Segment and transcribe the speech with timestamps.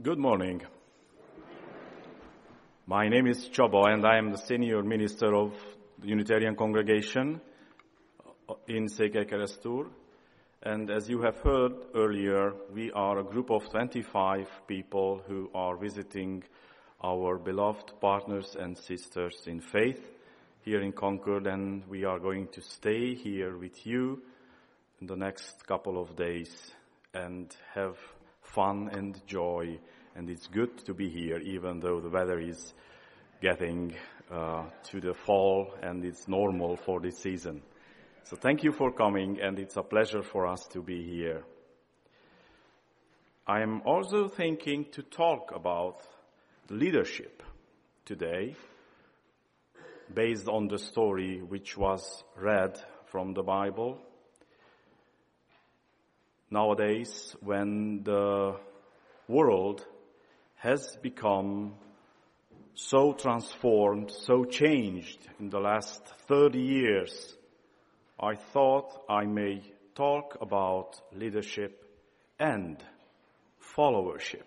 [0.00, 0.62] Good morning.
[2.86, 5.54] My name is Csaba and I am the senior minister of
[5.98, 7.40] the Unitarian congregation
[8.68, 9.90] in Székelykeresztúr.
[10.62, 15.76] And as you have heard earlier, we are a group of 25 people who are
[15.76, 16.44] visiting
[17.02, 20.00] our beloved partners and sisters in faith
[20.62, 24.22] here in Concord and we are going to stay here with you
[25.00, 26.72] in the next couple of days
[27.14, 27.98] and have
[28.54, 29.78] fun and joy.
[30.14, 32.74] And it's good to be here, even though the weather is
[33.40, 33.94] getting
[34.30, 37.62] uh, to the fall and it's normal for this season.
[38.24, 41.44] So thank you for coming, and it's a pleasure for us to be here.
[43.46, 46.02] I am also thinking to talk about
[46.68, 47.42] leadership
[48.04, 48.54] today
[50.12, 53.98] based on the story which was read from the Bible
[56.50, 58.56] nowadays when the
[59.26, 59.84] world
[60.56, 61.74] has become
[62.74, 67.36] so transformed, so changed in the last 30 years,
[68.20, 69.62] I thought I may
[69.94, 71.84] talk about leadership
[72.38, 72.82] and
[73.76, 74.44] followership.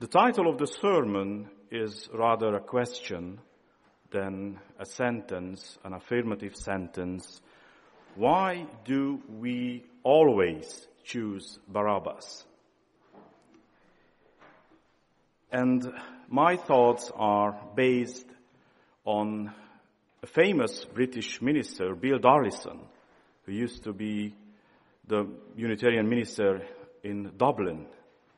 [0.00, 3.40] The title of the sermon is rather a question
[4.10, 7.40] than a sentence, an affirmative sentence
[8.18, 12.44] why do we always choose Barabbas?
[15.52, 15.92] And
[16.28, 18.26] my thoughts are based
[19.04, 19.52] on
[20.20, 22.80] a famous British minister, Bill Darlison,
[23.46, 24.34] who used to be
[25.06, 26.62] the Unitarian minister
[27.04, 27.86] in Dublin,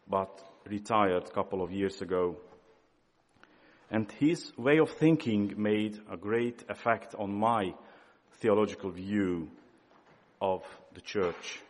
[0.06, 2.36] but retired a couple of years ago.
[3.91, 7.73] And his way of thinking made a great effect on my
[8.41, 9.48] theological view
[10.41, 10.62] of
[10.94, 11.60] the church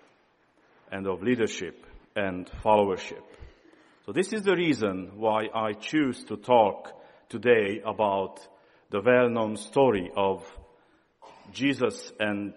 [0.91, 3.23] and of leadership and followership.
[4.07, 6.93] So this is the reason why I choose to talk
[7.29, 8.41] today about
[8.91, 10.43] the well-known story of
[11.53, 12.55] Jesus and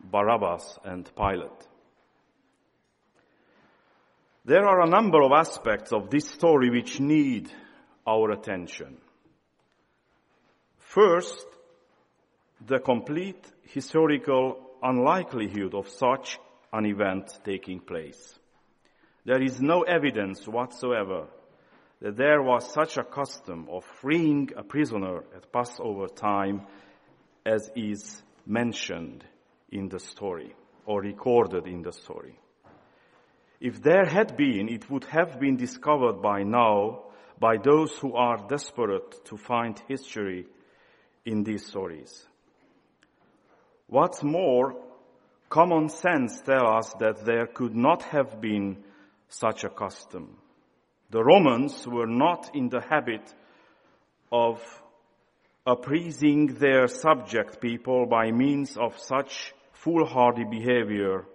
[0.00, 1.68] Barabbas and Pilate.
[4.46, 7.50] There are a number of aspects of this story which need
[8.06, 8.98] our attention.
[10.78, 11.46] First,
[12.66, 16.38] the complete historical unlikelihood of such
[16.72, 18.38] an event taking place.
[19.24, 21.26] There is no evidence whatsoever
[22.00, 26.66] that there was such a custom of freeing a prisoner at Passover time
[27.46, 29.24] as is mentioned
[29.70, 32.38] in the story or recorded in the story.
[33.60, 37.04] If there had been, it would have been discovered by now
[37.40, 40.46] by those who are desperate to find history
[41.24, 42.26] in these stories.
[43.86, 44.74] What's more,
[45.48, 48.82] common sense tells us that there could not have been
[49.28, 50.38] such a custom.
[51.10, 53.32] The Romans were not in the habit
[54.32, 54.60] of
[55.66, 61.26] appeasing their subject people by means of such foolhardy behavior.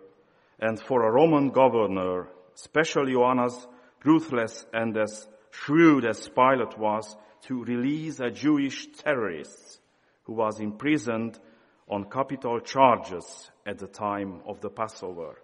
[0.60, 3.68] And for a Roman governor, especially one as
[4.04, 9.80] ruthless and as shrewd as Pilate was, to release a Jewish terrorist
[10.24, 11.40] who was imprisoned
[11.89, 15.41] on capital charges at the time of the Passover.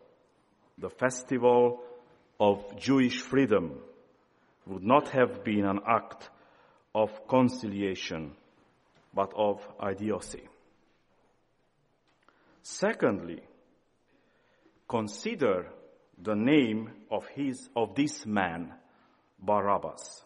[0.78, 1.82] The festival
[2.40, 3.80] of Jewish freedom
[4.68, 6.30] would not have been an act
[6.94, 8.34] of conciliation,
[9.14, 10.44] but of idiocy.
[12.62, 13.42] Secondly,
[14.88, 15.68] consider
[16.22, 18.74] the name of his, of this man,
[19.40, 20.24] Barabbas.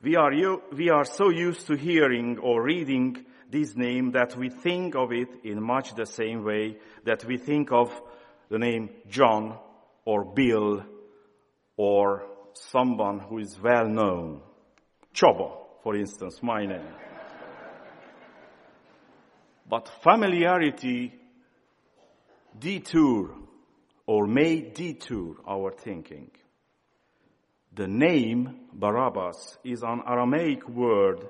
[0.00, 0.30] We are,
[0.72, 5.28] we are so used to hearing or reading this name that we think of it
[5.44, 7.90] in much the same way that we think of
[8.50, 9.58] the name John
[10.04, 10.84] or Bill
[11.76, 14.42] or someone who is well known.
[15.14, 16.94] Csaba, for instance, my name.
[19.68, 21.14] But familiarity
[22.58, 23.30] detour
[24.06, 26.30] or may detour our thinking.
[27.74, 31.28] The name Barabbas is an Aramaic word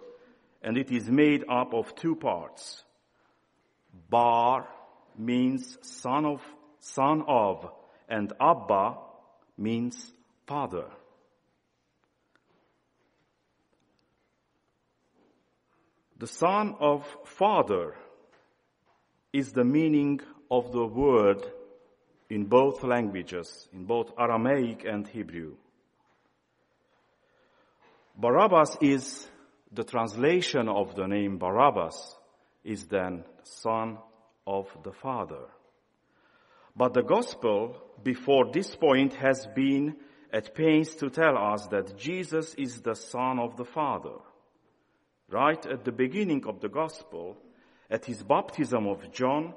[0.62, 2.82] and it is made up of two parts.
[4.10, 4.68] Bar
[5.16, 6.42] means son of,
[6.80, 7.70] son of,
[8.08, 8.96] and Abba
[9.56, 10.12] means
[10.46, 10.86] father.
[16.18, 17.94] The son of father
[19.32, 20.20] is the meaning
[20.50, 21.46] of the word
[22.28, 25.54] in both languages, in both Aramaic and Hebrew.
[28.16, 29.28] Barabbas is
[29.72, 32.16] the translation of the name Barabbas
[32.64, 33.98] is then son
[34.46, 35.46] of the father.
[36.76, 39.96] But the gospel before this point has been
[40.32, 44.16] at pains to tell us that Jesus is the Son of the Father.
[45.28, 47.36] Right at the beginning of the gospel,
[47.90, 49.54] at his baptism of John,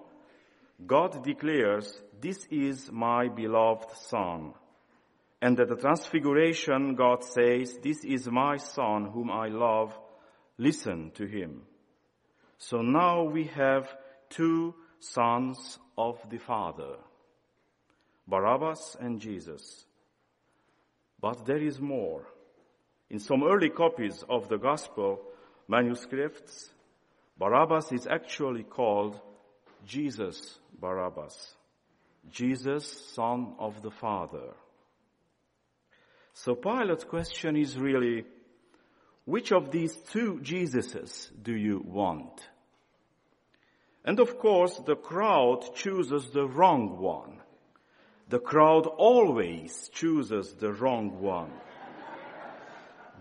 [0.86, 4.54] God declares, this is my beloved Son.
[5.42, 9.98] And at the transfiguration, God says, this is my Son whom I love,
[10.58, 11.64] listen to him.
[12.58, 13.92] So now we have
[14.30, 16.96] two sons of the Father.
[18.28, 19.86] Barabbas and Jesus.
[21.20, 22.28] But there is more.
[23.10, 25.22] In some early copies of the Gospel
[25.68, 26.70] manuscripts,
[27.38, 29.20] Barabbas is actually called
[29.86, 31.56] Jesus Barabbas.
[32.30, 32.86] Jesus,
[33.16, 34.54] son of the Father.
[36.33, 38.25] So Pilate's question is really,
[39.25, 42.42] which of these two Jesuses do you want?
[44.04, 47.39] And of course, the crowd chooses the wrong one.
[48.30, 51.51] The crowd always chooses the wrong one.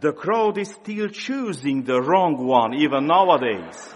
[0.01, 3.95] The crowd is still choosing the wrong one even nowadays.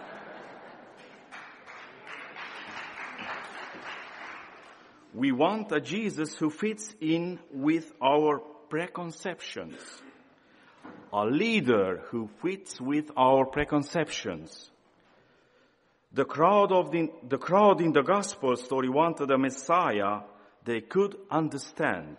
[5.15, 8.43] We want a Jesus who fits in with our
[8.75, 9.79] preconceptions.
[11.13, 14.69] A leader who fits with our preconceptions.
[16.13, 20.23] The crowd of the, the crowd in the gospel story wanted a Messiah
[20.65, 22.17] they could understand.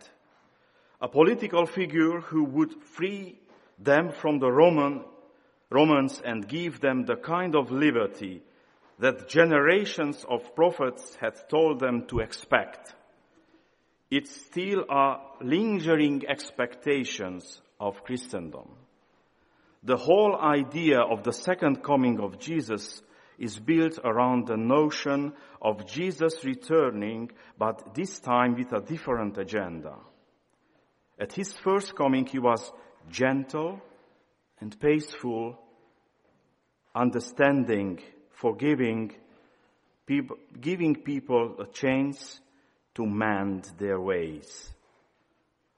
[1.01, 3.37] A political figure who would free
[3.77, 5.03] them from the Roman,
[5.69, 8.41] Romans and give them the kind of liberty
[8.99, 12.95] that generations of prophets had told them to expect.
[14.17, 18.69] It's still are lingering expectations of Christendom.
[19.83, 23.01] The whole idea of the second coming of Jesus
[23.37, 29.97] is built around the notion of Jesus returning, but this time with a different agenda.
[31.19, 32.71] At his first coming, he was
[33.09, 33.81] gentle
[34.61, 35.59] and peaceful,
[36.95, 39.13] understanding, forgiving,
[40.61, 42.39] giving people a chance
[42.95, 44.69] to mend their ways.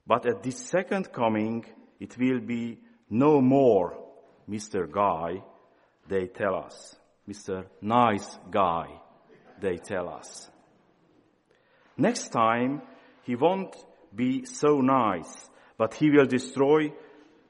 [0.05, 1.65] But at this second coming,
[1.99, 2.79] it will be
[3.09, 3.97] no more
[4.49, 4.89] Mr.
[4.89, 5.43] Guy,
[6.07, 6.95] they tell us.
[7.27, 7.65] Mr.
[7.81, 8.87] Nice Guy,
[9.59, 10.49] they tell us.
[11.97, 12.81] Next time,
[13.23, 13.75] he won't
[14.15, 16.93] be so nice, but he will destroy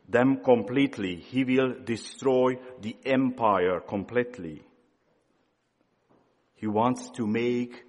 [0.10, 1.18] them completely.
[1.18, 4.64] He will destroy the empire completely.
[6.56, 7.84] He wants to make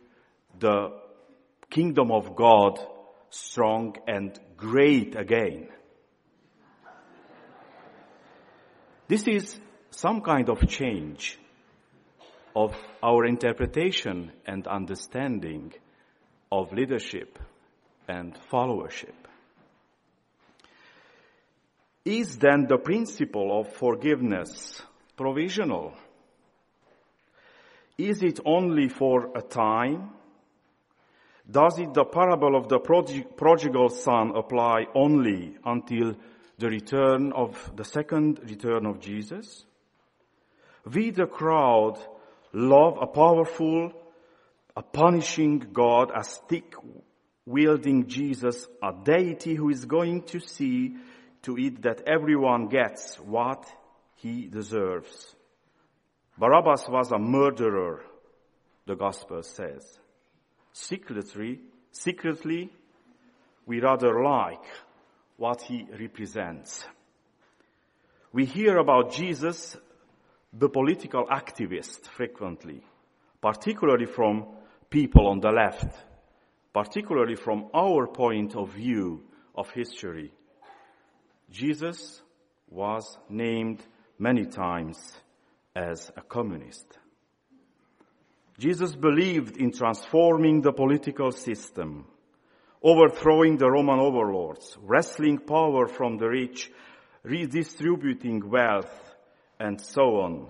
[0.58, 0.90] the
[1.70, 2.78] kingdom of God
[3.30, 5.68] strong and great again.
[9.06, 9.58] This is
[9.90, 11.38] some kind of change
[12.54, 15.72] of our interpretation and understanding
[16.50, 17.38] of leadership
[18.08, 19.14] and followership.
[22.04, 24.82] Is then the principle of forgiveness
[25.16, 25.94] provisional?
[27.98, 30.10] Is it only for a time?
[31.50, 36.14] Does it the parable of the prodigal son apply only until
[36.58, 39.64] the return of the second return of Jesus?
[40.84, 41.98] We the crowd
[42.52, 43.92] love a powerful,
[44.76, 46.74] a punishing God, a stick
[47.46, 50.96] wielding Jesus, a deity who is going to see
[51.42, 53.64] to it that everyone gets what
[54.16, 55.34] he deserves.
[56.36, 58.04] Barabbas was a murderer,
[58.86, 59.98] the gospel says.
[60.72, 61.60] Secretly,
[61.90, 62.70] secretly,
[63.66, 64.64] we rather like
[65.36, 66.84] what he represents.
[68.32, 69.76] We hear about Jesus
[70.52, 72.82] the political activist frequently,
[73.40, 74.46] particularly from
[74.90, 75.94] people on the left,
[76.72, 79.22] particularly from our point of view
[79.54, 80.32] of history.
[81.50, 82.22] Jesus
[82.70, 83.82] was named
[84.18, 84.98] many times
[85.74, 86.98] as a communist.
[88.58, 92.06] Jesus believed in transforming the political system,
[92.82, 96.70] overthrowing the Roman overlords, wresting power from the rich,
[97.22, 98.92] redistributing wealth,
[99.60, 100.48] and so on.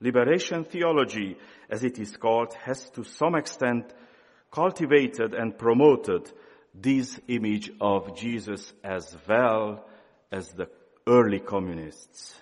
[0.00, 1.38] Liberation theology,
[1.70, 3.90] as it is called, has to some extent
[4.50, 6.30] cultivated and promoted
[6.74, 9.86] this image of Jesus as well
[10.30, 10.68] as the
[11.06, 12.38] early communists,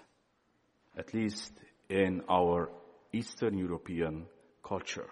[0.98, 1.52] at least
[1.88, 2.70] in our
[3.12, 4.26] Eastern European
[4.64, 5.08] culture.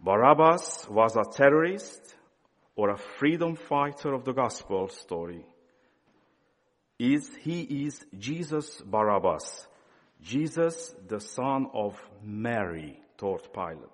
[0.00, 2.14] Barabbas was a terrorist
[2.74, 5.44] or a freedom fighter of the gospel story
[6.98, 9.66] is he is Jesus Barabbas,
[10.22, 13.90] Jesus the son of Mary, thought Pilate.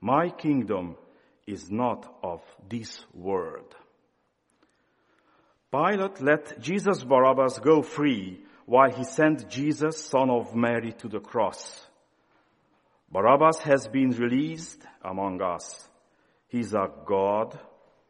[0.00, 0.96] My kingdom
[1.46, 3.74] is not of this world.
[5.72, 11.20] Pilate let Jesus Barabbas go free while he sent Jesus, son of Mary, to the
[11.20, 11.87] cross.
[13.10, 15.88] Barabbas has been released among us.
[16.48, 17.58] He's a god,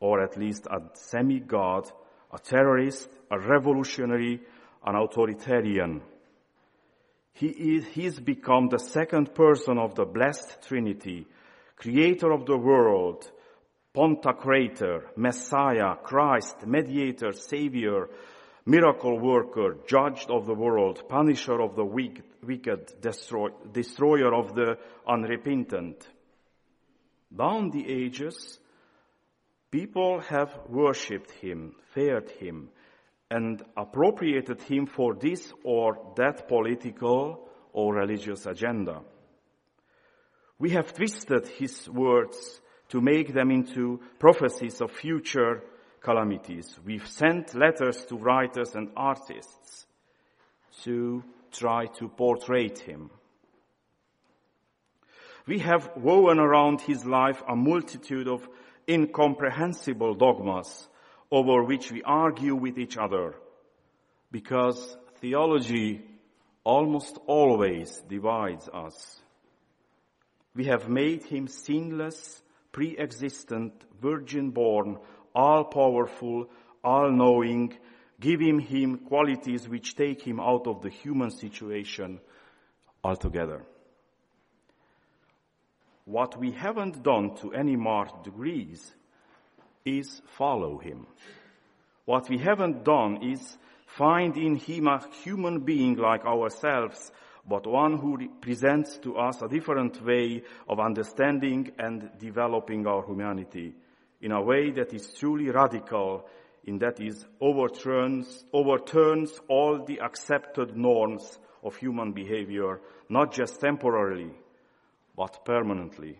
[0.00, 1.90] or at least a semi-god,
[2.32, 4.40] a terrorist, a revolutionary,
[4.84, 6.02] an authoritarian.
[7.32, 11.26] He is, he's become the second person of the blessed Trinity,
[11.76, 13.30] creator of the world,
[13.94, 18.08] Pantocrator, Messiah, Christ, Mediator, Savior,
[18.68, 26.06] Miracle Worker, Judge of the world, Punisher of the wicked, destroy, Destroyer of the unrepentant.
[27.34, 28.60] Down the ages,
[29.70, 32.68] people have worshipped Him, feared Him,
[33.30, 39.00] and appropriated him for this or that political or religious agenda.
[40.58, 45.62] We have twisted his words to make them into prophecies of future
[46.08, 46.74] calamities.
[46.86, 49.84] We've sent letters to writers and artists
[50.84, 51.22] to
[51.52, 53.10] try to portray him.
[55.46, 58.48] We have woven around his life a multitude of
[58.88, 60.88] incomprehensible dogmas
[61.30, 63.34] over which we argue with each other
[64.32, 66.02] because theology
[66.64, 69.20] almost always divides us.
[70.54, 72.40] We have made him sinless,
[72.72, 74.96] pre-existent, virgin born,
[75.38, 76.50] all powerful,
[76.82, 77.72] all knowing,
[78.18, 82.18] giving him qualities which take him out of the human situation
[83.04, 83.64] altogether.
[86.06, 88.92] What we haven't done to any marked degrees
[89.84, 91.06] is follow him.
[92.04, 97.12] What we haven't done is find in him a human being like ourselves,
[97.48, 103.74] but one who presents to us a different way of understanding and developing our humanity
[104.20, 106.26] in a way that is truly radical,
[106.64, 114.32] in that is overturns, overturns all the accepted norms of human behavior, not just temporarily,
[115.16, 116.18] but permanently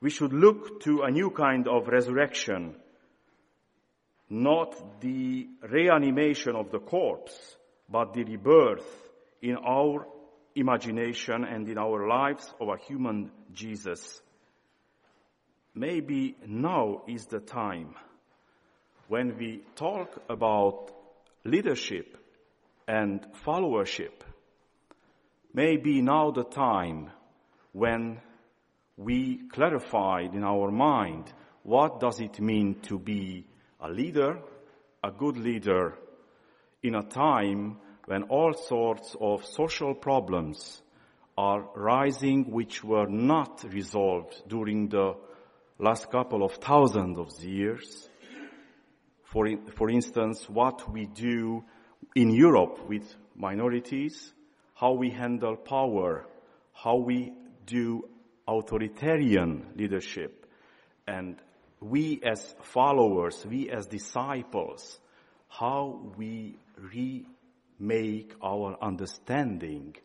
[0.00, 2.74] we should look to a new kind of resurrection,
[4.30, 7.56] not the reanimation of the corpse,
[7.88, 8.86] but the rebirth
[9.42, 10.06] in our
[10.54, 14.22] imagination and in our lives of a human Jesus.
[15.80, 17.94] Maybe now is the time
[19.08, 20.90] when we talk about
[21.42, 22.18] leadership
[22.86, 24.12] and followership.
[25.54, 27.08] Maybe now the time
[27.72, 28.20] when
[28.98, 31.32] we clarified in our mind
[31.62, 33.46] what does it mean to be
[33.80, 34.38] a leader,
[35.02, 35.96] a good leader,
[36.82, 40.82] in a time when all sorts of social problems
[41.38, 45.14] are rising which were not resolved during the
[45.80, 48.08] last couple of thousands of years.
[49.24, 51.64] For, for instance, what we do
[52.14, 54.32] in Europe with minorities,
[54.74, 56.26] how we handle power,
[56.72, 57.32] how we
[57.66, 58.08] do
[58.46, 60.46] authoritarian leadership.
[61.06, 61.36] And
[61.80, 64.98] we as followers, we as disciples,
[65.48, 69.96] how we remake our understanding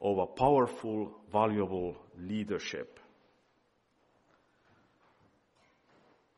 [0.00, 2.99] of a powerful, valuable leadership.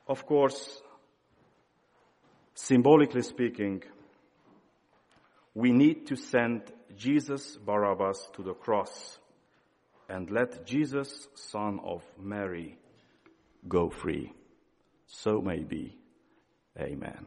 [0.07, 0.83] Of course,
[2.55, 3.83] symbolically speaking,
[5.55, 6.63] we need to send
[6.97, 9.19] Jesus Barabbas to the cross
[10.09, 12.79] and let Jesus, son of Mary,
[13.69, 14.33] go free.
[15.07, 15.97] So may be.
[16.79, 17.27] Amen.